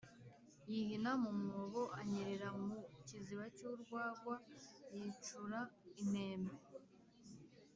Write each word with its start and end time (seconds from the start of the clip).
yihina 0.71 1.11
mu 1.23 1.31
mwobo, 1.39 1.81
anyerera 1.99 2.49
mu 2.65 2.77
kiziba 3.07 3.45
cy'urwagwa, 3.57 4.35
yicura 4.97 5.59
intembe. 6.01 6.55